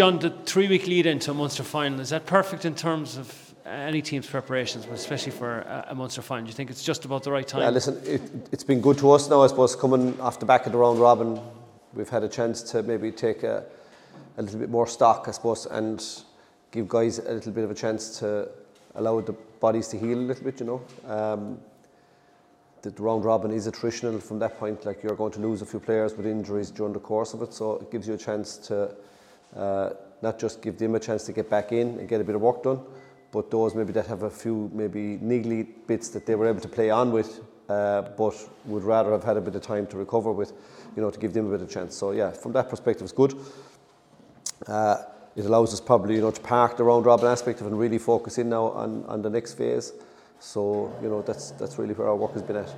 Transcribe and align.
John, 0.00 0.18
the 0.18 0.30
three 0.30 0.66
week 0.66 0.86
lead 0.86 1.04
into 1.04 1.30
a 1.30 1.34
Munster 1.34 1.62
final, 1.62 2.00
is 2.00 2.08
that 2.08 2.24
perfect 2.24 2.64
in 2.64 2.74
terms 2.74 3.18
of 3.18 3.54
any 3.66 4.00
team's 4.00 4.26
preparations, 4.26 4.86
but 4.86 4.94
especially 4.94 5.32
for 5.32 5.58
a, 5.60 5.94
Munster 5.94 6.22
final? 6.22 6.46
Do 6.46 6.48
you 6.48 6.54
think 6.54 6.70
it's 6.70 6.82
just 6.82 7.04
about 7.04 7.22
the 7.22 7.30
right 7.30 7.46
time? 7.46 7.60
Yeah, 7.60 7.68
listen, 7.68 8.00
it, 8.06 8.22
it's 8.50 8.64
been 8.64 8.80
good 8.80 8.96
to 8.96 9.10
us 9.10 9.28
now, 9.28 9.42
I 9.42 9.48
suppose, 9.48 9.76
coming 9.76 10.18
off 10.18 10.40
the 10.40 10.46
back 10.46 10.64
of 10.64 10.72
the 10.72 10.78
round 10.78 11.00
robin. 11.00 11.38
We've 11.92 12.08
had 12.08 12.22
a 12.22 12.30
chance 12.30 12.62
to 12.70 12.82
maybe 12.82 13.12
take 13.12 13.42
a, 13.42 13.66
a 14.38 14.42
little 14.42 14.58
bit 14.58 14.70
more 14.70 14.86
stock, 14.86 15.26
I 15.28 15.32
suppose, 15.32 15.66
and 15.66 16.02
give 16.70 16.88
guys 16.88 17.18
a 17.18 17.34
little 17.34 17.52
bit 17.52 17.64
of 17.64 17.70
a 17.70 17.74
chance 17.74 18.18
to 18.20 18.48
allow 18.94 19.20
the 19.20 19.34
bodies 19.60 19.88
to 19.88 19.98
heal 19.98 20.16
a 20.16 20.26
little 20.30 20.44
bit, 20.44 20.60
you 20.60 20.66
know. 20.66 20.82
Um, 21.14 21.58
the 22.80 22.90
round 23.02 23.26
robin 23.26 23.50
is 23.50 23.68
attritional 23.68 24.22
from 24.22 24.38
that 24.38 24.58
point. 24.58 24.86
Like 24.86 25.02
you're 25.02 25.14
going 25.14 25.32
to 25.32 25.40
lose 25.40 25.60
a 25.60 25.66
few 25.66 25.78
players 25.78 26.14
with 26.14 26.24
injuries 26.24 26.70
during 26.70 26.94
the 26.94 27.00
course 27.00 27.34
of 27.34 27.42
it, 27.42 27.52
so 27.52 27.74
it 27.74 27.92
gives 27.92 28.08
you 28.08 28.14
a 28.14 28.18
chance 28.18 28.56
to 28.68 28.94
uh, 29.56 29.90
not 30.22 30.38
just 30.38 30.62
give 30.62 30.78
them 30.78 30.94
a 30.94 31.00
chance 31.00 31.24
to 31.24 31.32
get 31.32 31.48
back 31.48 31.72
in 31.72 31.98
and 31.98 32.08
get 32.08 32.20
a 32.20 32.24
bit 32.24 32.34
of 32.34 32.40
work 32.40 32.62
done, 32.62 32.80
but 33.32 33.50
those 33.50 33.74
maybe 33.74 33.92
that 33.92 34.06
have 34.06 34.22
a 34.22 34.30
few 34.30 34.70
maybe 34.74 35.18
niggly 35.18 35.66
bits 35.86 36.08
that 36.10 36.26
they 36.26 36.34
were 36.34 36.48
able 36.48 36.60
to 36.60 36.68
play 36.68 36.90
on 36.90 37.12
with, 37.12 37.40
uh, 37.68 38.02
but 38.02 38.34
would 38.66 38.82
rather 38.82 39.12
have 39.12 39.24
had 39.24 39.36
a 39.36 39.40
bit 39.40 39.54
of 39.54 39.62
time 39.62 39.86
to 39.86 39.96
recover 39.96 40.32
with, 40.32 40.52
you 40.96 41.02
know, 41.02 41.10
to 41.10 41.18
give 41.18 41.32
them 41.32 41.46
a 41.46 41.50
bit 41.50 41.62
of 41.62 41.70
chance. 41.70 41.96
So 41.96 42.12
yeah, 42.12 42.30
from 42.30 42.52
that 42.52 42.68
perspective, 42.68 43.02
it's 43.02 43.12
good. 43.12 43.34
Uh, 44.66 44.96
it 45.36 45.46
allows 45.46 45.72
us 45.72 45.80
probably, 45.80 46.16
you 46.16 46.20
know, 46.20 46.30
to 46.30 46.40
park 46.40 46.76
the 46.76 46.84
round 46.84 47.06
robin 47.06 47.28
aspect 47.28 47.60
of 47.60 47.66
it 47.66 47.70
and 47.70 47.78
really 47.78 47.98
focus 47.98 48.38
in 48.38 48.48
now 48.48 48.66
on, 48.72 49.04
on 49.06 49.22
the 49.22 49.30
next 49.30 49.54
phase. 49.54 49.92
So, 50.40 50.92
you 51.02 51.08
know, 51.08 51.22
that's 51.22 51.52
that's 51.52 51.78
really 51.78 51.94
where 51.94 52.08
our 52.08 52.16
work 52.16 52.32
has 52.32 52.42
been 52.42 52.56
at. 52.56 52.74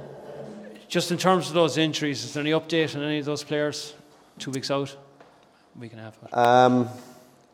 Just 0.89 1.11
in 1.11 1.17
terms 1.17 1.49
of 1.49 1.55
those 1.55 1.79
injuries, 1.79 2.23
is 2.25 2.35
there 2.35 2.43
any 2.43 2.51
update 2.51 2.95
on 2.95 3.03
any 3.03 3.19
of 3.19 3.25
those 3.25 3.43
players? 3.43 3.95
Two 4.39 4.51
weeks 4.51 4.71
out, 4.71 4.95
a 5.81 6.03
half 6.03 6.19
out. 6.33 6.39
Um, 6.39 6.89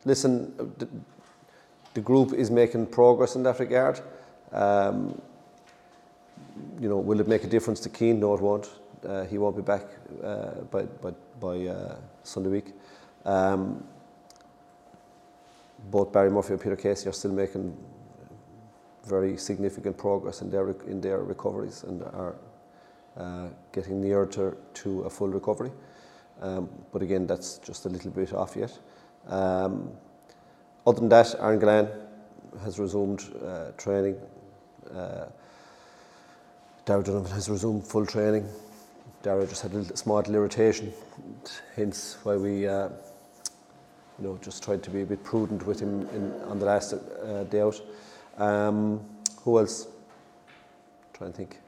listen, 0.05 0.55
the, 0.77 0.87
the, 1.93 2.01
group 2.01 2.33
is 2.33 2.51
making 2.51 2.87
progress 2.87 3.35
in 3.35 3.43
that 3.43 3.59
regard. 3.59 4.01
Um, 4.51 5.21
you 6.79 6.89
know, 6.89 6.97
will 6.97 7.19
it 7.19 7.27
make 7.27 7.43
a 7.43 7.47
difference 7.47 7.79
to 7.81 7.89
Cian? 7.89 8.19
No, 8.19 8.33
it 8.33 8.41
won't. 8.41 8.69
Uh, 9.05 9.23
he 9.25 9.37
won't 9.37 9.55
be 9.55 9.61
back 9.61 9.85
uh, 10.23 10.61
by 10.71 10.83
by, 10.83 11.11
by 11.39 11.67
uh, 11.67 11.95
Sunday 12.23 12.49
week. 12.49 12.73
Um, 13.25 13.83
both 15.89 16.11
Barry 16.11 16.29
Murphy 16.29 16.53
and 16.53 16.61
Peter 16.61 16.75
Casey 16.75 17.07
are 17.07 17.13
still 17.13 17.31
making 17.31 17.75
very 19.05 19.37
significant 19.37 19.97
progress 19.97 20.41
in 20.41 20.49
their 20.49 20.69
in 20.87 21.01
their 21.01 21.19
recoveries 21.19 21.83
and 21.83 22.03
are 22.03 22.35
uh, 23.17 23.47
getting 23.73 24.01
nearer 24.01 24.25
to, 24.25 24.55
to 24.73 25.01
a 25.01 25.09
full 25.09 25.27
recovery. 25.27 25.71
Um, 26.41 26.69
but 26.91 27.01
again, 27.01 27.27
that's 27.27 27.57
just 27.59 27.85
a 27.85 27.89
little 27.89 28.11
bit 28.11 28.33
off 28.33 28.55
yet. 28.55 28.77
Um, 29.27 29.91
other 30.87 31.01
than 31.01 31.09
that, 31.09 31.35
Aaron 31.39 31.59
Gillane 31.59 31.89
has 32.63 32.79
resumed 32.79 33.23
uh, 33.45 33.71
training. 33.77 34.15
Uh, 34.93 35.25
Darragh 36.85 37.05
Donovan 37.05 37.31
has 37.31 37.49
resumed 37.49 37.85
full 37.85 38.05
training. 38.05 38.47
Darragh 39.21 39.49
just 39.49 39.61
had 39.61 39.73
a 39.73 39.77
little, 39.77 39.95
small 39.95 40.17
little 40.17 40.35
irritation, 40.35 40.93
hence 41.75 42.17
why 42.23 42.37
we, 42.37 42.67
uh, 42.67 42.89
you 44.17 44.25
know, 44.25 44.39
just 44.41 44.63
tried 44.63 44.81
to 44.83 44.89
be 44.89 45.01
a 45.01 45.05
bit 45.05 45.23
prudent 45.23 45.65
with 45.67 45.79
him 45.79 46.07
in, 46.09 46.33
on 46.47 46.57
the 46.57 46.65
last 46.65 46.93
uh, 46.93 47.43
day 47.43 47.61
out. 47.61 47.79
Um, 48.37 49.05
who 49.41 49.59
else? 49.59 49.85
I'm 49.85 51.13
trying 51.13 51.31
to 51.31 51.37
think. 51.37 51.59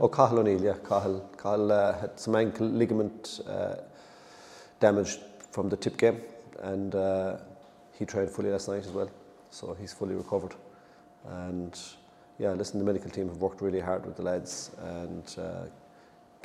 Oh, 0.00 0.08
Cathal 0.08 0.38
O'Neill, 0.38 0.62
yeah. 0.62 0.74
Cathal, 0.88 1.28
Cathal 1.36 1.70
uh, 1.70 1.98
had 2.00 2.18
some 2.18 2.34
ankle 2.34 2.66
ligament 2.66 3.40
uh, 3.46 3.76
damage 4.78 5.18
from 5.50 5.68
the 5.68 5.76
tip 5.76 5.98
game 5.98 6.20
and 6.60 6.94
uh, 6.94 7.36
he 7.98 8.06
trained 8.06 8.30
fully 8.30 8.50
last 8.50 8.68
night 8.68 8.86
as 8.86 8.90
well. 8.90 9.10
So 9.50 9.76
he's 9.78 9.92
fully 9.92 10.14
recovered. 10.14 10.54
And 11.28 11.78
yeah, 12.38 12.52
listen, 12.52 12.78
the 12.78 12.84
medical 12.84 13.10
team 13.10 13.28
have 13.28 13.36
worked 13.36 13.60
really 13.60 13.80
hard 13.80 14.06
with 14.06 14.16
the 14.16 14.22
lads 14.22 14.70
and 14.78 15.34
uh, 15.38 15.64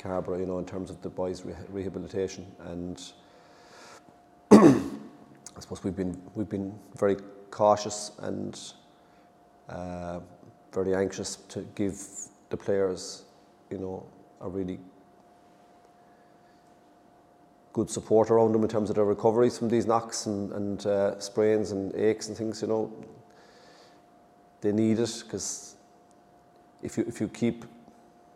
you 0.04 0.46
know, 0.46 0.58
in 0.58 0.66
terms 0.66 0.90
of 0.90 1.00
the 1.02 1.08
boys' 1.08 1.44
re 1.44 1.54
rehabilitation. 1.70 2.46
And 2.60 3.02
I 4.50 5.60
suppose 5.60 5.82
we've 5.82 5.96
been, 5.96 6.20
we've 6.34 6.48
been 6.48 6.78
very 6.96 7.16
cautious 7.50 8.12
and 8.18 8.60
very 10.72 10.94
anxious 10.94 11.36
to 11.48 11.62
give 11.74 11.98
the 12.50 12.56
players, 12.56 13.24
you 13.70 13.78
know, 13.78 14.06
a 14.40 14.48
really 14.48 14.78
good 17.72 17.90
support 17.90 18.30
around 18.30 18.52
them 18.52 18.62
in 18.62 18.68
terms 18.68 18.88
of 18.88 18.96
their 18.96 19.04
recoveries 19.04 19.58
from 19.58 19.68
these 19.68 19.86
knocks 19.86 20.26
and, 20.26 20.52
and 20.52 20.86
uh, 20.86 21.18
sprains 21.20 21.72
and 21.72 21.94
aches 21.94 22.28
and 22.28 22.36
things, 22.36 22.62
you 22.62 22.68
know. 22.68 22.90
They 24.62 24.72
need 24.72 24.98
it 24.98 25.22
because 25.24 25.76
if 26.82 26.96
you, 26.96 27.04
if 27.06 27.20
you 27.20 27.28
keep 27.28 27.64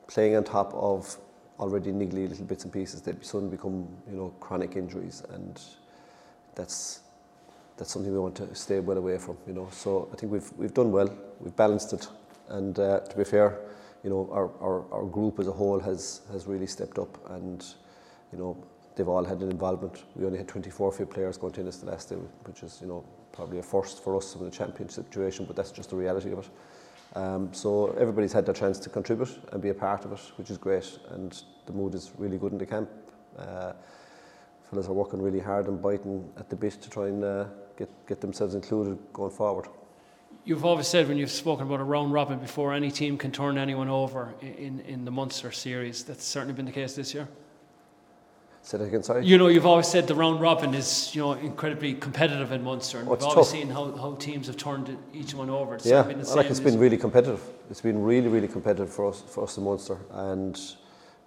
playing 0.09 0.37
on 0.37 0.45
top 0.45 0.75
of 0.75 1.17
already 1.59 1.93
niggly 1.93 2.29
little 2.29 2.45
bits 2.45 2.65
and 2.65 2.73
pieces, 2.73 3.01
they 3.01 3.15
suddenly 3.23 3.57
become, 3.57 3.89
you 4.11 4.17
know, 4.17 4.35
chronic 4.41 4.77
injuries 4.77 5.23
and 5.31 5.61
that's 6.55 7.01
that's 7.77 7.91
something 7.91 8.13
we 8.13 8.19
want 8.19 8.35
to 8.35 8.55
stay 8.55 8.79
well 8.79 8.99
away 8.99 9.17
from, 9.17 9.39
you 9.47 9.55
know. 9.55 9.69
So 9.73 10.11
I 10.13 10.17
think 10.17 10.31
we've 10.33 10.53
we've 10.59 10.75
done 10.75 10.93
well, 10.93 11.09
we've 11.41 11.57
balanced 11.57 11.95
it, 11.95 12.07
and 12.49 12.79
uh, 12.79 13.01
to 13.01 13.17
be 13.17 13.25
fair, 13.25 13.59
you 14.03 14.11
know, 14.11 14.29
our, 14.33 14.51
our, 14.61 14.93
our 14.93 15.05
group 15.05 15.39
as 15.39 15.47
a 15.47 15.53
whole 15.53 15.79
has 15.81 16.23
has 16.33 16.47
really 16.47 16.67
stepped 16.67 16.99
up, 16.99 17.19
and 17.31 17.65
you 18.33 18.39
know, 18.39 18.57
they've 18.97 19.09
all 19.09 19.25
had 19.25 19.41
an 19.41 19.51
involvement. 19.51 20.05
We 20.15 20.25
only 20.25 20.39
had 20.39 20.49
24 20.49 20.93
field 20.93 21.11
players 21.11 21.37
going 21.37 21.53
to 21.55 21.63
this 21.63 21.79
the 21.79 21.87
last 21.87 22.09
day, 22.09 22.17
which 22.45 22.63
is 22.63 22.79
you 22.81 22.89
know 22.89 23.05
probably 23.33 23.59
a 23.59 23.63
first 23.63 24.03
for 24.03 24.17
us 24.17 24.35
in 24.35 24.45
the 24.45 24.51
championship 24.51 25.07
situation, 25.07 25.45
but 25.45 25.57
that's 25.57 25.71
just 25.71 25.91
the 25.91 25.97
reality 25.97 26.33
of 26.33 26.41
it. 26.41 26.51
Um, 27.17 27.53
so 27.53 27.89
everybody's 27.99 28.33
had 28.33 28.47
their 28.47 28.55
chance 28.55 28.79
to 28.81 28.89
contribute 28.89 29.37
and 29.53 29.61
be 29.61 29.71
a 29.71 29.75
part 29.75 30.05
of 30.05 30.13
it, 30.13 30.21
which 30.37 30.51
is 30.51 30.59
great, 30.59 30.99
and 31.11 31.43
the 31.67 31.73
mood 31.73 31.95
is 31.95 32.13
really 32.19 32.39
good 32.39 32.53
in 32.53 32.59
the 32.59 32.67
camp. 32.67 32.89
Uh, 33.37 33.73
fellas 34.71 34.89
are 34.89 34.93
working 34.93 35.21
really 35.21 35.41
hard 35.41 35.67
and 35.67 35.83
biting 35.83 36.31
at 36.37 36.49
the 36.49 36.57
bit 36.57 36.73
to 36.81 36.89
try 36.89 37.09
and 37.09 37.25
uh, 37.25 37.47
get, 37.77 37.89
get 38.07 38.21
themselves 38.21 38.55
included 38.55 38.99
going 39.13 39.31
forward. 39.31 39.67
You've 40.45 40.65
always 40.65 40.89
said 40.89 41.07
when 41.07 41.19
you've 41.19 41.31
spoken 41.31 41.67
about 41.67 41.81
a 41.81 41.85
round 41.85 42.13
robin 42.13 42.39
before, 42.39 42.73
any 42.73 42.91
team 42.91 43.19
can 43.19 43.31
turn 43.31 43.59
anyone 43.59 43.89
over 43.89 44.35
in, 44.41 44.81
in 44.81 45.05
the 45.05 45.11
Munster 45.11 45.53
series. 45.53 46.03
That's 46.03 46.25
certainly 46.25 46.55
been 46.55 46.65
the 46.65 46.73
case 46.73 46.95
this 46.95 47.13
year. 47.15 47.29
Say 48.63 48.79
that 48.79 48.85
again, 48.85 49.03
sorry. 49.03 49.25
You 49.25 49.39
know, 49.39 49.49
you've 49.49 49.67
always 49.67 49.87
said 49.87 50.07
the 50.07 50.15
round 50.15 50.41
robin 50.41 50.75
is 50.75 51.15
you 51.15 51.23
know 51.23 51.33
incredibly 51.33 51.95
competitive 51.95 52.53
in 52.53 52.63
Munster, 52.63 52.99
and 52.99 53.09
oh, 53.09 53.13
we've 53.13 53.23
always 53.23 53.47
tough. 53.49 53.59
seen 53.59 53.71
how, 53.71 53.91
how 53.97 54.15
teams 54.17 54.47
have 54.49 54.59
turned 54.59 54.97
each 55.15 55.33
one 55.33 55.49
over. 55.49 55.77
It's 55.77 55.87
yeah, 55.87 56.03
been 56.03 56.23
like 56.23 56.51
it's 56.51 56.61
been 56.61 56.79
really 56.79 56.99
competitive. 56.99 57.43
It's 57.71 57.81
been 57.81 58.03
really 58.03 58.29
really 58.29 58.49
competitive 58.49 58.93
for 58.93 59.09
us 59.09 59.23
for 59.23 59.45
us 59.45 59.57
in 59.57 59.65
Munster, 59.65 59.97
and 60.13 60.61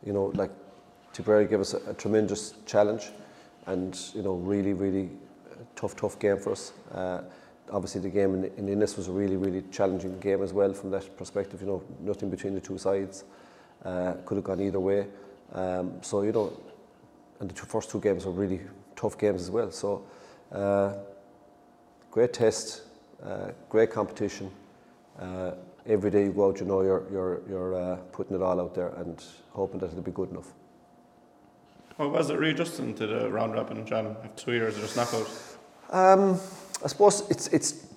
you 0.06 0.13
know, 0.13 0.25
like 0.35 0.52
Tipperary 1.12 1.46
gave 1.47 1.59
us 1.59 1.73
a, 1.73 1.90
a 1.90 1.94
tremendous 1.96 2.53
challenge, 2.68 3.09
and 3.66 4.00
you 4.13 4.22
know, 4.22 4.35
really 4.35 4.73
really 4.73 5.09
tough, 5.75 5.96
tough 5.96 6.19
game 6.19 6.38
for 6.38 6.52
us. 6.52 6.72
Uh, 6.91 7.22
obviously, 7.72 8.01
the 8.01 8.09
game 8.09 8.35
in, 8.35 8.46
in 8.57 8.69
Ennis 8.69 8.97
was 8.97 9.07
a 9.07 9.12
really, 9.12 9.38
really 9.38 9.63
challenging 9.72 10.19
game 10.19 10.41
as 10.44 10.53
well 10.53 10.74
from 10.74 10.91
that 10.91 11.18
perspective. 11.18 11.62
You 11.62 11.68
know, 11.68 11.84
nothing 12.00 12.29
between 12.29 12.53
the 12.53 12.62
two 12.62 12.78
sides. 12.78 13.24
Uh, 13.84 14.13
could 14.25 14.35
have 14.35 14.44
gone 14.46 14.62
either 14.62 14.79
way. 14.79 15.07
Um, 15.53 16.02
so, 16.02 16.22
you 16.22 16.31
know, 16.31 16.53
and 17.40 17.50
the 17.50 17.53
two, 17.53 17.66
first 17.66 17.90
two 17.90 18.00
games 18.00 18.25
were 18.25 18.31
really 18.31 18.62
tough 18.96 19.18
games 19.18 19.41
as 19.41 19.52
well. 19.52 19.72
So, 19.72 20.06
uh, 20.52 20.94
great 22.09 22.34
test, 22.34 22.84
uh, 23.23 23.50
great 23.69 23.91
competition. 23.91 24.50
Uh, 25.19 25.52
every 25.85 26.09
day 26.09 26.23
you 26.23 26.31
go 26.31 26.47
out, 26.47 26.59
you 26.59 26.66
know 26.66 26.81
you're, 26.81 27.03
you're, 27.12 27.41
you're 27.50 27.75
uh, 27.75 27.96
putting 28.12 28.35
it 28.35 28.41
all 28.41 28.59
out 28.59 28.73
there 28.73 28.90
and 28.97 29.23
hoping 29.52 29.79
that 29.79 29.91
it'll 29.91 30.02
be 30.02 30.12
good 30.12 30.29
enough. 30.29 30.53
How 31.97 32.07
was 32.07 32.29
it 32.29 32.40
readjusting 32.40 32.96
to 32.96 33.06
the 33.06 33.29
round 33.29 33.53
robin, 33.53 33.85
John? 33.85 34.16
After 34.23 34.46
two 34.46 34.53
years 34.53 34.75
of 34.75 34.81
just 34.81 34.96
knockout? 34.96 35.29
Um, 35.91 36.40
I 36.84 36.88
suppose 36.88 37.30
it's 37.30 37.47
it's 37.47 37.88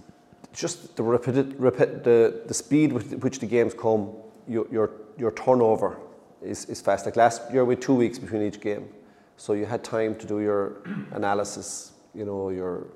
just 0.52 0.96
the 0.96 1.02
rapid, 1.02 1.54
rapid 1.58 2.04
the, 2.04 2.42
the 2.46 2.54
speed 2.54 2.92
with 2.92 3.22
which 3.22 3.38
the 3.40 3.46
games 3.46 3.74
come. 3.74 4.10
Your 4.48 4.66
your, 4.70 4.90
your 5.18 5.32
turnover 5.32 5.98
is, 6.40 6.64
is 6.66 6.80
fast. 6.80 7.04
Like 7.04 7.16
last 7.16 7.42
year, 7.52 7.64
we 7.64 7.74
had 7.74 7.82
two 7.82 7.94
weeks 7.94 8.18
between 8.18 8.42
each 8.42 8.60
game, 8.60 8.88
so 9.36 9.54
you 9.54 9.66
had 9.66 9.82
time 9.82 10.14
to 10.16 10.26
do 10.26 10.40
your 10.40 10.82
analysis. 11.12 11.92
You 12.14 12.24
know, 12.24 12.50
your 12.50 12.86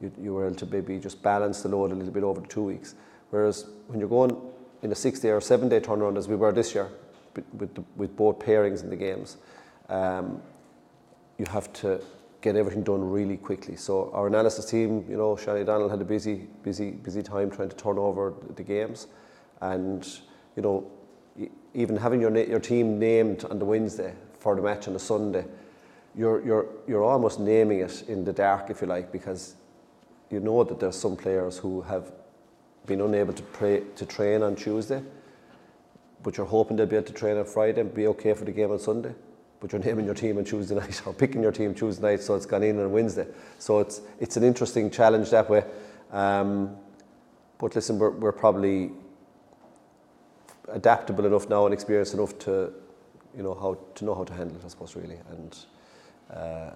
you, 0.00 0.12
you 0.20 0.34
were 0.34 0.46
able 0.46 0.56
to 0.56 0.66
maybe 0.66 0.98
just 0.98 1.22
balance 1.22 1.62
the 1.62 1.68
load 1.68 1.90
a 1.90 1.94
little 1.94 2.12
bit 2.12 2.22
over 2.22 2.40
the 2.40 2.46
two 2.46 2.62
weeks. 2.62 2.94
Whereas 3.30 3.66
when 3.88 3.98
you're 3.98 4.08
going 4.08 4.36
in 4.82 4.92
a 4.92 4.94
six 4.94 5.18
day 5.20 5.30
or 5.30 5.40
seven 5.40 5.68
day 5.68 5.80
turnaround, 5.80 6.16
as 6.16 6.28
we 6.28 6.36
were 6.36 6.52
this 6.52 6.74
year, 6.74 6.88
with 7.58 7.74
the, 7.74 7.82
with 7.96 8.16
both 8.16 8.38
pairings 8.38 8.82
in 8.82 8.90
the 8.90 8.96
games, 8.96 9.36
um, 9.88 10.40
you 11.38 11.46
have 11.50 11.72
to 11.74 12.00
get 12.46 12.56
everything 12.56 12.84
done 12.84 13.02
really 13.10 13.36
quickly. 13.36 13.76
So 13.76 14.10
our 14.12 14.26
analysis 14.28 14.64
team, 14.64 15.04
you 15.08 15.16
know, 15.16 15.34
Shani 15.34 15.66
Donald 15.66 15.90
had 15.90 16.00
a 16.00 16.04
busy, 16.04 16.46
busy, 16.62 16.92
busy 16.92 17.22
time 17.22 17.50
trying 17.50 17.68
to 17.68 17.76
turn 17.76 17.98
over 17.98 18.34
the 18.54 18.62
games, 18.62 19.08
and 19.60 20.06
you 20.54 20.62
know, 20.62 20.90
even 21.74 21.96
having 21.96 22.20
your 22.20 22.36
your 22.36 22.60
team 22.60 22.98
named 22.98 23.44
on 23.44 23.58
the 23.58 23.64
Wednesday 23.64 24.14
for 24.38 24.54
the 24.54 24.62
match 24.62 24.86
on 24.86 24.94
the 24.94 25.00
Sunday, 25.00 25.44
you're, 26.16 26.44
you're, 26.46 26.66
you're 26.86 27.04
almost 27.04 27.40
naming 27.40 27.80
it 27.80 28.04
in 28.08 28.24
the 28.24 28.32
dark, 28.32 28.70
if 28.70 28.80
you 28.80 28.86
like, 28.86 29.12
because 29.12 29.56
you 30.30 30.40
know 30.40 30.64
that 30.64 30.80
there's 30.80 30.96
some 30.96 31.16
players 31.16 31.58
who 31.58 31.82
have 31.82 32.12
been 32.86 33.00
unable 33.00 33.34
to, 33.34 33.42
pray, 33.42 33.82
to 33.96 34.06
train 34.06 34.42
on 34.42 34.56
Tuesday, 34.56 35.02
but 36.22 36.36
you're 36.36 36.46
hoping 36.46 36.76
they'll 36.76 36.86
be 36.86 36.96
able 36.96 37.06
to 37.06 37.12
train 37.12 37.36
on 37.36 37.44
Friday 37.44 37.80
and 37.80 37.92
be 37.92 38.06
okay 38.06 38.32
for 38.34 38.44
the 38.44 38.52
game 38.52 38.70
on 38.70 38.78
Sunday. 38.78 39.14
But 39.60 39.72
you're 39.72 39.82
naming 39.82 40.04
your 40.04 40.14
team 40.14 40.38
on 40.38 40.44
Tuesday 40.44 40.74
night 40.82 41.02
or 41.06 41.12
picking 41.12 41.42
your 41.42 41.52
team 41.52 41.74
Tuesday 41.74 42.02
night, 42.02 42.20
so 42.20 42.34
it's 42.34 42.46
gone 42.46 42.62
in 42.62 42.78
on 42.78 42.92
Wednesday. 42.92 43.26
So 43.58 43.80
it's 43.80 44.00
it's 44.20 44.36
an 44.36 44.44
interesting 44.44 44.90
challenge 44.90 45.30
that 45.30 45.48
way. 45.48 45.64
Um, 46.12 46.76
but 47.58 47.74
listen, 47.74 47.98
we're, 47.98 48.10
we're 48.10 48.32
probably 48.32 48.92
adaptable 50.68 51.26
enough 51.26 51.48
now 51.48 51.64
and 51.64 51.72
experienced 51.72 52.14
enough 52.14 52.38
to, 52.40 52.72
you 53.36 53.42
know, 53.42 53.54
how 53.54 53.78
to 53.94 54.04
know 54.04 54.14
how 54.14 54.24
to 54.24 54.34
handle 54.34 54.56
it, 54.56 54.64
I 54.64 54.68
suppose, 54.68 54.94
really. 54.96 55.18
And 55.30 55.56
uh, 56.30 56.70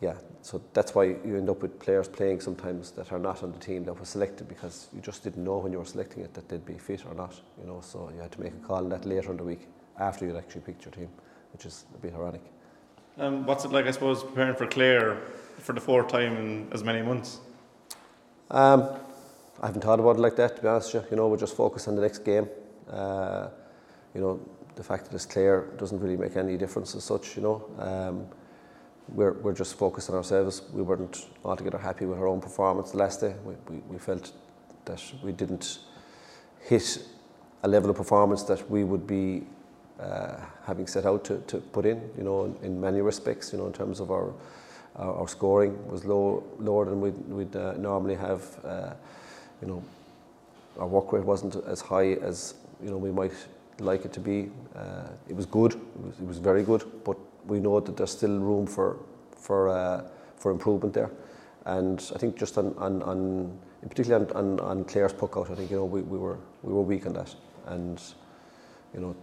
yeah, 0.00 0.14
so 0.40 0.62
that's 0.72 0.94
why 0.94 1.04
you 1.04 1.36
end 1.36 1.50
up 1.50 1.60
with 1.60 1.78
players 1.78 2.08
playing 2.08 2.40
sometimes 2.40 2.90
that 2.92 3.12
are 3.12 3.18
not 3.18 3.42
on 3.42 3.52
the 3.52 3.58
team 3.58 3.84
that 3.84 3.98
was 3.98 4.08
selected 4.08 4.48
because 4.48 4.88
you 4.94 5.00
just 5.00 5.22
didn't 5.22 5.44
know 5.44 5.58
when 5.58 5.72
you 5.72 5.78
were 5.78 5.84
selecting 5.84 6.22
it 6.22 6.32
that 6.34 6.48
they'd 6.48 6.64
be 6.64 6.78
fit 6.78 7.04
or 7.04 7.14
not, 7.14 7.38
you 7.60 7.66
know. 7.66 7.80
So 7.82 8.10
you 8.14 8.20
had 8.20 8.32
to 8.32 8.40
make 8.40 8.52
a 8.52 8.66
call 8.66 8.78
on 8.78 8.88
that 8.90 9.04
later 9.04 9.30
in 9.30 9.36
the 9.36 9.44
week 9.44 9.68
after 9.98 10.24
you'd 10.24 10.36
actually 10.36 10.62
picked 10.62 10.84
your 10.84 10.92
team, 10.92 11.10
which 11.52 11.66
is 11.66 11.84
a 11.94 11.98
bit 11.98 12.14
ironic. 12.14 12.42
Um, 13.18 13.44
what's 13.46 13.64
it 13.64 13.72
like, 13.72 13.86
I 13.86 13.90
suppose, 13.90 14.22
preparing 14.22 14.54
for 14.54 14.66
Clare 14.66 15.16
for 15.58 15.72
the 15.72 15.80
fourth 15.80 16.08
time 16.08 16.36
in 16.36 16.68
as 16.72 16.82
many 16.82 17.02
months? 17.02 17.40
Um, 18.50 18.88
I 19.60 19.66
haven't 19.66 19.82
thought 19.82 20.00
about 20.00 20.16
it 20.16 20.20
like 20.20 20.36
that, 20.36 20.56
to 20.56 20.62
be 20.62 20.68
honest 20.68 20.94
with 20.94 21.04
you. 21.04 21.10
You 21.10 21.16
know, 21.16 21.28
we're 21.28 21.36
just 21.36 21.56
focused 21.56 21.86
on 21.86 21.96
the 21.96 22.02
next 22.02 22.18
game. 22.18 22.48
Uh, 22.88 23.48
you 24.14 24.20
know, 24.20 24.40
the 24.74 24.82
fact 24.82 25.04
that 25.04 25.14
it's 25.14 25.26
Clare 25.26 25.66
doesn't 25.76 26.00
really 26.00 26.16
make 26.16 26.36
any 26.36 26.56
difference 26.56 26.94
as 26.94 27.04
such, 27.04 27.36
you 27.36 27.42
know. 27.42 27.64
Um, 27.78 28.26
we're, 29.08 29.32
we're 29.32 29.52
just 29.52 29.74
focused 29.74 30.08
on 30.08 30.16
ourselves. 30.16 30.62
We 30.72 30.82
weren't 30.82 31.26
altogether 31.44 31.78
happy 31.78 32.06
with 32.06 32.18
our 32.18 32.26
own 32.26 32.40
performance 32.40 32.92
the 32.92 32.98
last 32.98 33.20
day. 33.20 33.34
We, 33.44 33.54
we, 33.68 33.76
we 33.88 33.98
felt 33.98 34.32
that 34.86 35.02
we 35.22 35.32
didn't 35.32 35.80
hit 36.60 37.04
a 37.62 37.68
level 37.68 37.90
of 37.90 37.96
performance 37.96 38.42
that 38.44 38.70
we 38.70 38.84
would 38.84 39.06
be 39.06 39.42
uh, 40.00 40.36
having 40.64 40.86
set 40.86 41.04
out 41.04 41.24
to, 41.24 41.38
to 41.46 41.58
put 41.58 41.84
in, 41.84 42.00
you 42.16 42.24
know, 42.24 42.44
in, 42.44 42.56
in 42.62 42.80
many 42.80 43.00
respects, 43.00 43.52
you 43.52 43.58
know, 43.58 43.66
in 43.66 43.72
terms 43.72 44.00
of 44.00 44.10
our, 44.10 44.32
our, 44.96 45.14
our 45.14 45.28
scoring 45.28 45.76
was 45.90 46.04
low, 46.04 46.42
lower 46.58 46.84
than 46.86 47.00
we'd, 47.00 47.18
we'd 47.28 47.56
uh, 47.56 47.74
normally 47.74 48.14
have. 48.14 48.42
Uh, 48.64 48.92
you 49.60 49.68
know, 49.68 49.82
our 50.78 50.86
work 50.86 51.12
rate 51.12 51.24
wasn't 51.24 51.56
as 51.66 51.80
high 51.80 52.12
as, 52.14 52.54
you 52.82 52.90
know, 52.90 52.96
we 52.96 53.10
might 53.10 53.32
like 53.78 54.04
it 54.04 54.12
to 54.14 54.20
be. 54.20 54.50
Uh, 54.74 55.08
it 55.28 55.36
was 55.36 55.46
good, 55.46 55.72
it 55.72 56.00
was, 56.00 56.14
it 56.20 56.26
was 56.26 56.38
very 56.38 56.62
good, 56.62 56.84
but 57.04 57.16
we 57.46 57.60
know 57.60 57.80
that 57.80 57.96
there's 57.96 58.12
still 58.12 58.38
room 58.38 58.66
for 58.66 58.98
for 59.36 59.68
uh, 59.68 60.04
for 60.36 60.50
improvement 60.50 60.94
there. 60.94 61.10
And 61.66 62.00
I 62.14 62.18
think 62.18 62.36
just 62.36 62.56
on, 62.56 62.74
on, 62.78 63.02
on 63.02 63.58
particularly 63.88 64.26
on, 64.34 64.60
on, 64.60 64.60
on 64.60 64.84
puck 64.84 65.36
out, 65.36 65.50
I 65.50 65.54
think 65.54 65.70
you 65.70 65.76
know 65.76 65.84
we, 65.84 66.02
we 66.02 66.18
were 66.18 66.38
we 66.62 66.72
were 66.72 66.82
weak 66.82 67.06
on 67.06 67.12
that, 67.14 67.34
and 67.66 68.00
you 68.94 69.00
know 69.00 69.14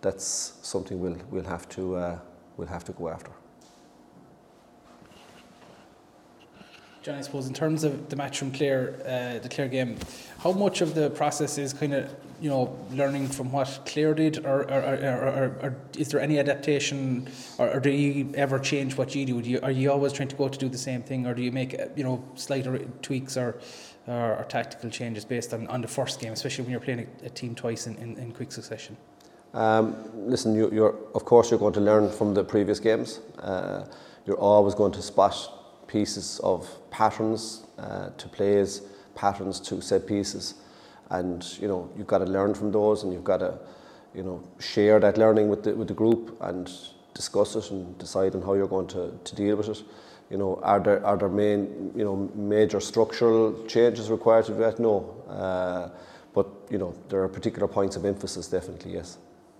that's 0.00 0.54
something 0.62 1.00
we'll 1.00 1.18
we'll 1.30 1.44
have 1.44 1.68
to 1.70 1.96
uh, 1.96 2.18
we'll 2.56 2.68
have 2.68 2.84
to 2.84 2.92
go 2.92 3.08
after. 3.08 3.32
John, 7.02 7.16
I 7.16 7.20
suppose 7.22 7.46
in 7.46 7.54
terms 7.54 7.84
of 7.84 8.10
the 8.10 8.16
match 8.16 8.38
from 8.38 8.50
Clare, 8.50 8.94
uh, 9.06 9.38
the 9.42 9.48
Clare 9.48 9.68
game, 9.68 9.96
how 10.40 10.52
much 10.52 10.80
of 10.80 10.94
the 10.94 11.10
process 11.10 11.56
is 11.56 11.72
kind 11.72 11.94
of 11.94 12.14
you 12.40 12.50
know 12.50 12.76
learning 12.92 13.28
from 13.28 13.50
what 13.50 13.80
Clare 13.86 14.14
did, 14.14 14.44
or, 14.44 14.62
or, 14.70 14.82
or, 14.82 15.58
or, 15.62 15.76
is 15.96 16.08
there 16.08 16.20
any 16.20 16.38
adaptation, 16.38 17.28
or, 17.58 17.80
do 17.80 17.90
you 17.90 18.32
ever 18.34 18.58
change 18.58 18.96
what 18.96 19.14
you 19.14 19.24
do? 19.24 19.40
do 19.40 19.50
you, 19.50 19.60
are 19.62 19.70
you 19.70 19.90
always 19.90 20.12
trying 20.12 20.28
to 20.28 20.36
go 20.36 20.48
to 20.48 20.58
do 20.58 20.68
the 20.68 20.78
same 20.78 21.02
thing, 21.02 21.26
or 21.26 21.34
do 21.34 21.42
you 21.42 21.52
make 21.52 21.76
you 21.96 22.04
know 22.04 22.22
slight 22.34 22.66
tweaks 23.02 23.36
or, 23.36 23.56
or, 24.06 24.36
or 24.36 24.44
tactical 24.48 24.90
changes 24.90 25.24
based 25.24 25.54
on, 25.54 25.66
on 25.68 25.80
the 25.80 25.88
first 25.88 26.20
game, 26.20 26.32
especially 26.32 26.64
when 26.64 26.72
you're 26.72 26.80
playing 26.80 27.08
a, 27.22 27.26
a 27.26 27.30
team 27.30 27.54
twice 27.54 27.86
in, 27.86 27.96
in, 27.96 28.18
in 28.18 28.32
quick 28.32 28.52
succession? 28.52 28.96
Um, 29.54 29.96
listen, 30.14 30.54
you, 30.54 30.70
you're 30.72 30.94
of 31.14 31.24
course 31.24 31.50
you're 31.50 31.58
going 31.58 31.74
to 31.74 31.80
learn 31.80 32.10
from 32.10 32.34
the 32.34 32.44
previous 32.44 32.80
games. 32.80 33.20
Uh, 33.38 33.84
you're 34.26 34.38
always 34.38 34.74
going 34.74 34.92
to 34.92 35.02
spot 35.02 35.86
pieces 35.88 36.38
of 36.44 36.68
patterns 36.90 37.64
uh, 37.78 38.10
to 38.18 38.28
plays, 38.28 38.82
patterns 39.14 39.58
to 39.60 39.80
set 39.80 40.06
pieces, 40.06 40.54
and 41.10 41.58
you 41.60 41.66
know 41.66 41.90
you've 41.96 42.06
got 42.06 42.18
to 42.18 42.26
learn 42.26 42.54
from 42.54 42.70
those, 42.72 43.02
and 43.02 43.12
you've 43.12 43.24
got 43.24 43.38
to 43.38 43.58
you 44.14 44.22
know 44.22 44.42
share 44.58 45.00
that 45.00 45.16
learning 45.16 45.48
with 45.48 45.62
the 45.64 45.74
with 45.74 45.88
the 45.88 45.94
group 45.94 46.36
and 46.42 46.70
discuss 47.14 47.56
it 47.56 47.70
and 47.70 47.96
decide 47.98 48.34
on 48.34 48.42
how 48.42 48.54
you're 48.54 48.68
going 48.68 48.86
to, 48.86 49.18
to 49.24 49.34
deal 49.34 49.56
with 49.56 49.68
it. 49.68 49.82
You 50.30 50.36
know, 50.36 50.60
are 50.62 50.78
there 50.78 51.04
are 51.06 51.16
there 51.16 51.30
main 51.30 51.92
you 51.96 52.04
know 52.04 52.30
major 52.34 52.80
structural 52.80 53.64
changes 53.66 54.10
required 54.10 54.44
to 54.44 54.52
do 54.52 54.58
that? 54.58 54.78
No, 54.78 54.94
uh, 55.26 55.88
but 56.34 56.46
you 56.70 56.76
know 56.76 56.94
there 57.08 57.22
are 57.22 57.28
particular 57.28 57.66
points 57.66 57.96
of 57.96 58.04
emphasis, 58.04 58.46
definitely 58.48 58.92
yes. 58.92 59.16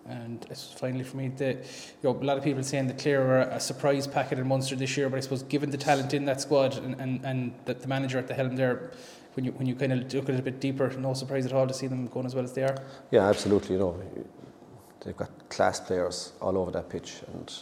And 0.08 0.46
it's 0.50 0.72
finally 0.72 1.04
for 1.04 1.18
me, 1.18 1.28
the, 1.28 1.52
you 1.52 1.58
know, 2.02 2.10
a 2.10 2.24
lot 2.24 2.38
of 2.38 2.44
people 2.44 2.62
saying 2.62 2.86
that 2.86 2.98
Clare 2.98 3.22
are 3.22 3.40
a 3.40 3.60
surprise 3.60 4.06
packet 4.06 4.38
in 4.38 4.48
Munster 4.48 4.74
this 4.74 4.96
year, 4.96 5.10
but 5.10 5.18
I 5.18 5.20
suppose 5.20 5.42
given 5.42 5.70
the 5.70 5.76
talent 5.76 6.14
in 6.14 6.24
that 6.24 6.40
squad 6.40 6.78
and, 6.78 6.98
and, 6.98 7.24
and 7.24 7.52
the, 7.66 7.74
the 7.74 7.86
manager 7.86 8.18
at 8.18 8.26
the 8.26 8.34
helm 8.34 8.56
there, 8.56 8.92
when 9.34 9.44
you 9.44 9.52
when 9.52 9.66
you 9.68 9.76
kind 9.76 9.92
of 9.92 10.12
look 10.12 10.28
at 10.28 10.34
it 10.34 10.40
a 10.40 10.42
bit 10.42 10.58
deeper, 10.58 10.88
no 10.98 11.14
surprise 11.14 11.46
at 11.46 11.52
all 11.52 11.66
to 11.66 11.72
see 11.74 11.86
them 11.86 12.08
going 12.08 12.26
as 12.26 12.34
well 12.34 12.42
as 12.42 12.52
they 12.54 12.64
are. 12.64 12.76
Yeah, 13.12 13.28
absolutely. 13.28 13.76
You 13.76 13.80
know, 13.80 14.02
they've 15.04 15.16
got 15.16 15.30
class 15.48 15.78
players 15.78 16.32
all 16.40 16.58
over 16.58 16.72
that 16.72 16.88
pitch, 16.88 17.20
and 17.32 17.52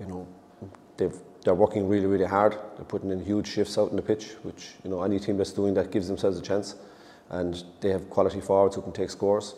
you 0.00 0.06
know, 0.06 0.26
they've 0.96 1.16
they're 1.44 1.54
working 1.54 1.86
really 1.86 2.06
really 2.06 2.24
hard. 2.24 2.58
They're 2.76 2.84
putting 2.84 3.10
in 3.10 3.20
huge 3.24 3.46
shifts 3.46 3.78
out 3.78 3.90
in 3.90 3.96
the 3.96 4.02
pitch, 4.02 4.32
which 4.42 4.72
you 4.82 4.90
know 4.90 5.02
any 5.02 5.20
team 5.20 5.36
that's 5.36 5.52
doing 5.52 5.74
that 5.74 5.92
gives 5.92 6.08
themselves 6.08 6.36
a 6.38 6.42
chance, 6.42 6.74
and 7.30 7.62
they 7.80 7.90
have 7.90 8.10
quality 8.10 8.40
forwards 8.40 8.74
who 8.74 8.82
can 8.82 8.92
take 8.92 9.10
scores. 9.10 9.54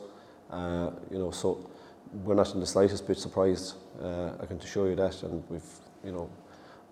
Uh, 0.50 0.90
you 1.10 1.18
know, 1.18 1.30
so 1.30 1.70
we're 2.12 2.34
not 2.34 2.52
in 2.54 2.60
the 2.60 2.66
slightest 2.66 3.06
bit 3.06 3.18
surprised. 3.18 3.74
Uh, 4.02 4.32
I 4.40 4.46
can 4.46 4.58
assure 4.58 4.90
you 4.90 4.96
that, 4.96 5.22
and 5.22 5.42
we've 5.48 5.62
you 6.04 6.12
know 6.12 6.30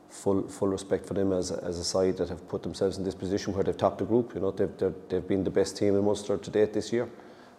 full 0.09 0.47
full 0.49 0.69
respect 0.69 1.07
for 1.07 1.15
them 1.15 1.33
as 1.33 1.51
a, 1.51 1.63
as 1.65 1.79
a 1.79 1.85
side 1.85 2.17
that 2.19 2.29
have 2.29 2.49
put 2.49 2.63
themselves 2.63 2.99
in 2.99 3.05
this 3.05 3.15
position 3.15 3.53
where 3.53 3.65
they've 3.65 3.77
topped 3.77 3.99
the 3.99 4.05
group. 4.05 4.35
You 4.35 4.41
know 4.41 4.51
they've 4.51 4.95
they've 5.09 5.27
been 5.27 5.45
the 5.45 5.51
best 5.51 5.77
team 5.77 5.97
in 5.97 6.05
Munster 6.05 6.37
to 6.37 6.51
date 6.51 6.73
this 6.73 6.93
year, 6.93 7.09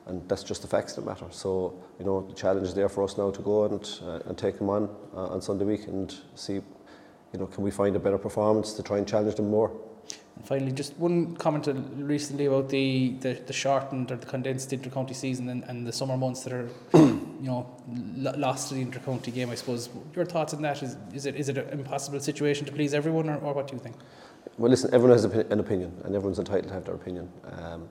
and 0.07 0.27
that's 0.29 0.43
just 0.43 0.61
the 0.61 0.67
facts 0.67 0.93
that 0.93 1.05
matter. 1.05 1.25
So 1.31 1.73
you 1.99 2.05
know 2.05 2.21
the 2.27 2.35
challenge 2.35 2.67
is 2.67 2.73
there 2.73 2.89
for 2.89 3.03
us 3.03 3.17
now 3.17 3.31
to 3.31 3.41
go 3.41 3.65
and 3.65 3.99
uh, 4.03 4.19
and 4.29 4.37
take 4.37 4.57
them 4.57 4.69
on 4.69 4.89
uh, 5.15 5.27
on 5.27 5.41
Sunday 5.41 5.65
week 5.65 5.87
and 5.87 6.13
see, 6.35 6.53
you 6.53 7.39
know, 7.39 7.47
can 7.47 7.63
we 7.63 7.71
find 7.71 7.95
a 7.95 7.99
better 7.99 8.17
performance 8.17 8.73
to 8.73 8.83
try 8.83 8.97
and 8.97 9.07
challenge 9.07 9.35
them 9.35 9.49
more. 9.49 9.71
And 10.35 10.45
finally, 10.45 10.71
just 10.71 10.97
one 10.97 11.35
comment 11.37 11.67
recently 11.95 12.45
about 12.45 12.69
the, 12.69 13.15
the, 13.21 13.33
the 13.33 13.53
shortened 13.53 14.11
or 14.11 14.17
the 14.17 14.25
condensed 14.25 14.71
intercounty 14.71 15.15
season 15.15 15.49
and, 15.49 15.63
and 15.63 15.87
the 15.87 15.93
summer 15.93 16.17
months 16.17 16.43
that 16.43 16.53
are, 16.53 16.69
you 17.41 17.47
know, 17.47 17.69
lost 18.37 18.69
the 18.69 18.83
intercounty 18.83 19.33
game. 19.33 19.49
I 19.49 19.55
suppose 19.55 19.89
your 20.15 20.25
thoughts 20.25 20.53
on 20.53 20.61
that 20.61 20.81
is 20.83 20.97
is 21.13 21.25
it 21.25 21.35
is 21.35 21.49
it 21.49 21.57
an 21.57 21.69
impossible 21.69 22.19
situation 22.19 22.65
to 22.65 22.71
please 22.71 22.93
everyone, 22.93 23.29
or, 23.29 23.37
or 23.37 23.53
what 23.53 23.67
do 23.67 23.75
you 23.75 23.81
think? 23.81 23.95
Well, 24.57 24.69
listen, 24.69 24.93
everyone 24.93 25.17
has 25.17 25.25
an 25.25 25.59
opinion, 25.59 25.91
and 26.03 26.15
everyone's 26.15 26.39
entitled 26.39 26.67
to 26.67 26.73
have 26.73 26.85
their 26.85 26.95
opinion. 26.95 27.29
Um, 27.51 27.89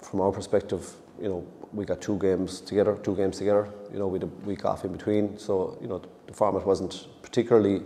from 0.00 0.20
our 0.20 0.32
perspective, 0.32 0.94
you 1.20 1.28
know, 1.28 1.46
we 1.72 1.84
got 1.84 2.00
two 2.00 2.18
games 2.18 2.60
together, 2.60 2.96
two 3.02 3.14
games 3.14 3.38
together. 3.38 3.68
You 3.92 3.98
know, 3.98 4.06
we 4.06 4.18
had 4.18 4.24
a 4.24 4.46
week 4.46 4.64
off 4.64 4.84
in 4.84 4.92
between, 4.92 5.38
so 5.38 5.78
you 5.80 5.88
know 5.88 6.02
the 6.26 6.32
format 6.32 6.66
wasn't 6.66 7.06
particularly 7.22 7.82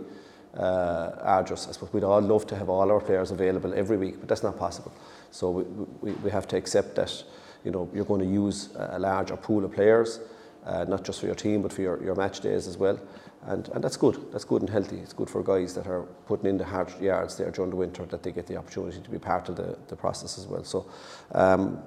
uh, 0.57 1.11
arduous. 1.21 1.67
I 1.67 1.71
suppose 1.71 1.91
we'd 1.93 2.03
all 2.03 2.21
love 2.21 2.47
to 2.47 2.55
have 2.55 2.69
all 2.69 2.89
our 2.91 2.99
players 2.99 3.31
available 3.31 3.73
every 3.73 3.97
week, 3.97 4.19
but 4.19 4.29
that's 4.29 4.43
not 4.43 4.57
possible. 4.57 4.93
So 5.31 5.49
we, 5.49 5.63
we, 6.01 6.11
we 6.23 6.31
have 6.31 6.47
to 6.49 6.57
accept 6.57 6.95
that 6.95 7.23
you 7.63 7.71
know 7.71 7.89
you're 7.93 8.05
going 8.05 8.21
to 8.21 8.27
use 8.27 8.69
a 8.75 8.99
larger 8.99 9.35
pool 9.35 9.65
of 9.65 9.73
players, 9.73 10.19
uh, 10.65 10.85
not 10.85 11.03
just 11.03 11.19
for 11.19 11.25
your 11.25 11.35
team 11.35 11.61
but 11.61 11.73
for 11.73 11.81
your, 11.81 12.03
your 12.03 12.15
match 12.15 12.39
days 12.39 12.67
as 12.67 12.77
well. 12.77 12.99
And, 13.45 13.67
and 13.69 13.83
that's 13.83 13.97
good. 13.97 14.31
That's 14.31 14.45
good 14.45 14.61
and 14.61 14.69
healthy. 14.69 14.99
It's 14.99 15.11
good 15.11 15.29
for 15.29 15.43
guys 15.43 15.73
that 15.75 15.85
are 15.85 16.03
putting 16.27 16.45
in 16.45 16.57
the 16.57 16.63
hard 16.63 16.93
yards 17.01 17.35
there 17.37 17.51
during 17.51 17.71
the 17.71 17.75
winter 17.75 18.05
that 18.05 18.23
they 18.23 18.31
get 18.31 18.47
the 18.47 18.55
opportunity 18.55 19.01
to 19.01 19.09
be 19.09 19.19
part 19.19 19.49
of 19.49 19.57
the, 19.57 19.77
the 19.89 19.95
process 19.95 20.37
as 20.37 20.47
well. 20.47 20.63
So, 20.63 20.89
um, 21.33 21.83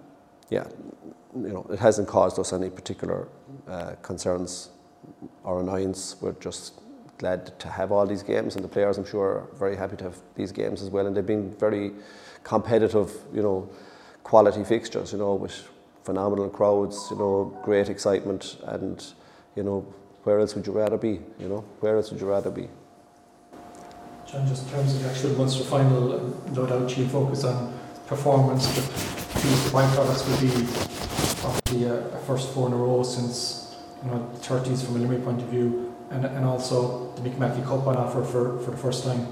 yeah, 0.50 0.66
you 1.34 1.48
know, 1.48 1.66
it 1.70 1.78
hasn't 1.78 2.08
caused 2.08 2.38
us 2.38 2.52
any 2.52 2.68
particular 2.68 3.28
uh, 3.68 3.94
concerns 4.02 4.70
or 5.44 5.60
annoyance. 5.60 6.16
We're 6.20 6.32
just 6.32 6.74
glad 7.18 7.58
to 7.58 7.68
have 7.68 7.90
all 7.90 8.06
these 8.06 8.22
games, 8.22 8.54
and 8.56 8.62
the 8.62 8.68
players, 8.68 8.98
I'm 8.98 9.06
sure, 9.06 9.26
are 9.26 9.48
very 9.58 9.76
happy 9.76 9.96
to 9.96 10.04
have 10.04 10.18
these 10.34 10.52
games 10.52 10.82
as 10.82 10.90
well. 10.90 11.06
And 11.06 11.16
they've 11.16 11.24
been 11.24 11.54
very 11.58 11.92
competitive, 12.42 13.12
you 13.32 13.42
know, 13.42 13.70
quality 14.22 14.62
fixtures, 14.64 15.12
you 15.12 15.18
know, 15.18 15.34
with 15.34 15.68
phenomenal 16.06 16.48
crowds, 16.48 17.08
you 17.10 17.16
know, 17.18 17.60
great 17.64 17.88
excitement, 17.88 18.56
and 18.64 19.04
you 19.56 19.64
know, 19.64 19.80
where 20.22 20.38
else 20.38 20.54
would 20.54 20.66
you 20.66 20.72
rather 20.72 20.96
be? 20.96 21.20
You 21.38 21.48
know, 21.48 21.64
where 21.80 21.96
else 21.96 22.10
would 22.10 22.20
you 22.20 22.28
rather 22.28 22.50
be? 22.50 22.68
John, 24.26 24.46
just 24.46 24.64
in 24.66 24.70
terms 24.70 24.94
of 24.94 25.02
the 25.02 25.10
actual 25.10 25.30
Munster 25.36 25.64
final, 25.64 26.12
uh, 26.14 26.52
no 26.52 26.66
doubt 26.66 26.96
you 26.96 27.06
focus 27.08 27.44
on 27.44 27.76
performance, 28.06 28.66
but 28.74 28.84
the 29.42 29.52
byproducts 29.74 30.22
would 30.28 30.40
be 30.40 30.52
obviously 31.46 31.84
a, 31.84 31.94
a 32.14 32.18
first 32.20 32.54
four 32.54 32.68
in 32.68 32.72
a 32.72 32.76
row 32.76 33.02
since 33.02 33.76
you 34.02 34.10
know 34.10 34.30
the 34.32 34.38
30s 34.38 34.84
from 34.84 34.96
a 34.96 34.98
Limerick 35.00 35.24
point 35.24 35.42
of 35.42 35.48
view 35.48 35.94
and, 36.10 36.24
and 36.24 36.44
also 36.44 37.12
the 37.16 37.30
Mackey 37.30 37.62
Cup 37.62 37.86
on 37.86 37.96
offer 37.96 38.22
for, 38.22 38.58
for 38.60 38.70
the 38.70 38.76
first 38.76 39.04
time. 39.04 39.26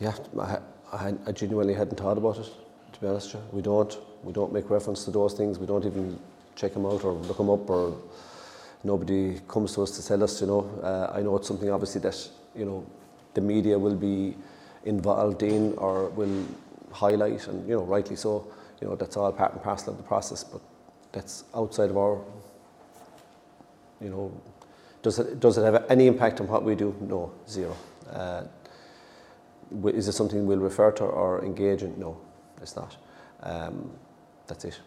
Yeah, 0.00 0.14
I, 0.38 0.58
I, 0.92 1.14
I 1.26 1.32
genuinely 1.32 1.74
hadn't 1.74 1.98
thought 1.98 2.18
about 2.18 2.38
it, 2.38 2.50
to 2.96 3.02
be 3.02 3.08
honest. 3.08 3.36
We 3.52 3.62
don't. 3.62 3.96
We 4.24 4.32
don't 4.32 4.52
make 4.52 4.70
reference 4.70 5.04
to 5.04 5.10
those 5.10 5.34
things. 5.34 5.58
We 5.58 5.66
don't 5.66 5.84
even 5.84 6.18
check 6.56 6.72
them 6.72 6.86
out 6.86 7.04
or 7.04 7.12
look 7.12 7.36
them 7.36 7.50
up 7.50 7.68
or 7.68 7.96
nobody 8.82 9.38
comes 9.46 9.74
to 9.74 9.82
us 9.82 9.90
to 9.92 10.06
tell 10.06 10.24
us, 10.24 10.40
you 10.40 10.46
know. 10.46 10.68
Uh, 10.82 11.12
I 11.14 11.22
know 11.22 11.36
it's 11.36 11.46
something 11.46 11.70
obviously 11.70 12.00
that, 12.00 12.28
you 12.54 12.64
know, 12.64 12.86
the 13.34 13.40
media 13.40 13.78
will 13.78 13.94
be 13.94 14.34
involved 14.84 15.42
in 15.42 15.74
or 15.74 16.08
will 16.10 16.46
highlight 16.90 17.46
and, 17.48 17.68
you 17.68 17.76
know, 17.76 17.84
rightly 17.84 18.16
so. 18.16 18.50
You 18.80 18.88
know, 18.88 18.96
that's 18.96 19.16
all 19.16 19.30
part 19.32 19.52
and 19.52 19.62
parcel 19.62 19.92
of 19.92 19.98
the 19.98 20.02
process, 20.02 20.42
but 20.42 20.60
that's 21.12 21.44
outside 21.54 21.90
of 21.90 21.96
our, 21.96 22.20
you 24.00 24.08
know, 24.08 24.32
does 25.02 25.18
it, 25.18 25.38
does 25.38 25.58
it 25.58 25.62
have 25.62 25.84
any 25.90 26.06
impact 26.06 26.40
on 26.40 26.48
what 26.48 26.64
we 26.64 26.74
do? 26.74 26.94
No, 27.00 27.32
zero. 27.48 27.76
Uh, 28.10 28.44
is 29.86 30.08
it 30.08 30.12
something 30.12 30.46
we'll 30.46 30.58
refer 30.58 30.90
to 30.92 31.04
or 31.04 31.44
engage 31.44 31.82
in? 31.82 31.98
No, 31.98 32.18
it's 32.60 32.76
not. 32.76 32.96
Um, 33.42 33.90
that's 34.46 34.64
it. 34.64 34.80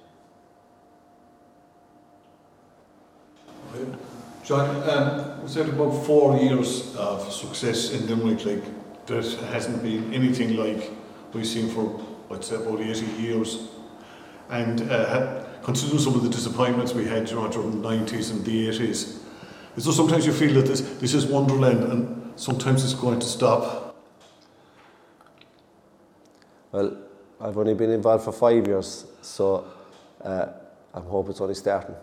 John, 4.43 4.89
um, 4.89 5.43
we 5.43 5.47
said 5.47 5.69
about 5.69 5.91
four 6.05 6.37
years 6.37 6.95
of 6.95 7.31
success 7.31 7.91
in 7.91 8.07
Limerick, 8.07 8.45
like 8.45 9.05
there 9.05 9.21
hasn't 9.51 9.83
been 9.83 10.13
anything 10.13 10.55
like 10.55 10.91
we've 11.33 11.45
seen 11.45 11.69
for, 11.69 12.03
I'd 12.31 12.43
say, 12.43 12.55
about 12.55 12.79
80 12.79 13.05
years. 13.21 13.67
And 14.49 14.89
uh, 14.89 15.43
considering 15.63 15.99
some 15.99 16.15
of 16.15 16.23
the 16.23 16.29
disappointments 16.29 16.93
we 16.93 17.05
had 17.05 17.25
during 17.25 17.51
the 17.51 17.87
90s 17.87 18.31
and 18.31 18.43
the 18.43 18.69
80s, 18.69 19.19
is 19.75 19.85
there 19.85 19.93
sometimes 19.93 20.25
you 20.25 20.33
feel 20.33 20.53
that 20.55 20.65
this, 20.65 20.81
this 20.99 21.13
is 21.13 21.25
Wonderland 21.27 21.83
and 21.83 22.33
sometimes 22.39 22.83
it's 22.83 22.93
going 22.93 23.19
to 23.19 23.25
stop? 23.27 23.95
Well, 26.71 26.97
I've 27.41 27.57
only 27.57 27.73
been 27.73 27.91
involved 27.91 28.25
for 28.25 28.33
five 28.33 28.67
years, 28.67 29.05
so 29.21 29.65
uh, 30.21 30.47
I'm 30.93 31.03
hoping 31.03 31.31
it's 31.31 31.41
only 31.41 31.55
starting. 31.55 31.95